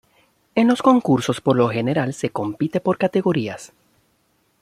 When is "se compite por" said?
2.15-2.97